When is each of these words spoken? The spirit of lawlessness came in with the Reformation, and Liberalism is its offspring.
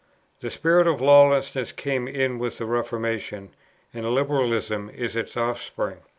The 0.39 0.49
spirit 0.49 0.87
of 0.87 0.99
lawlessness 0.99 1.71
came 1.71 2.07
in 2.07 2.39
with 2.39 2.57
the 2.57 2.65
Reformation, 2.65 3.53
and 3.93 4.03
Liberalism 4.09 4.89
is 4.89 5.15
its 5.15 5.37
offspring. 5.37 5.97